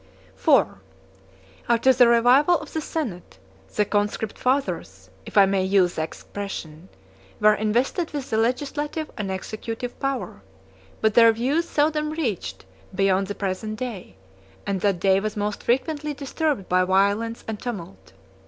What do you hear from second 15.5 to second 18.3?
frequently disturbed by violence and tumult.